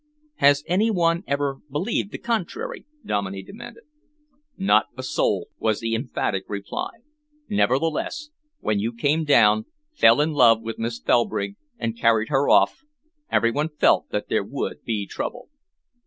"Has 0.37 0.63
any 0.65 0.89
one 0.89 1.23
ever 1.27 1.59
believed 1.69 2.09
the 2.11 2.17
contrary?" 2.17 2.87
Dominey 3.05 3.43
demanded. 3.43 3.83
"Not 4.57 4.87
a 4.97 5.03
soul," 5.03 5.49
was 5.59 5.79
the 5.79 5.93
emphatic 5.93 6.45
reply. 6.47 6.89
"Nevertheless, 7.51 8.29
when 8.61 8.79
you 8.79 8.93
came 8.95 9.25
down, 9.25 9.65
fell 9.93 10.19
in 10.19 10.33
love 10.33 10.63
with 10.63 10.79
Miss 10.79 10.97
Felbrigg 10.99 11.55
and 11.77 11.95
carried 11.95 12.29
her 12.29 12.49
off, 12.49 12.81
every 13.31 13.51
one 13.51 13.69
felt 13.69 14.09
that 14.09 14.27
there 14.27 14.43
would 14.43 14.83
be 14.83 15.05
trouble." 15.05 15.49